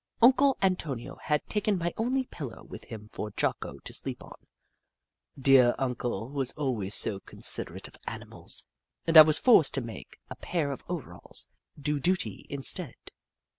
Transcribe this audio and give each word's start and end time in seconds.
Uncle 0.19 0.57
Antonio 0.63 1.17
had 1.17 1.43
taken 1.43 1.77
my 1.77 1.93
only 1.95 2.23
pillow 2.25 2.63
with 2.63 2.85
him 2.85 3.07
for 3.07 3.29
Jocko 3.37 3.77
to 3.77 3.93
sleep 3.93 4.23
on— 4.23 4.47
dear 5.39 5.75
Uncle 5.77 6.31
was 6.31 6.53
always 6.53 6.95
so 6.95 7.19
consider 7.19 7.75
ate 7.75 7.87
of 7.87 7.99
animals!— 8.07 8.65
and 9.05 9.15
I 9.15 9.21
was 9.21 9.37
forced 9.37 9.75
to 9.75 9.81
make 9.81 10.17
a 10.27 10.35
pair 10.35 10.71
of 10.71 10.83
overalls 10.89 11.49
do 11.79 11.99
duty 11.99 12.47
instead. 12.49 12.95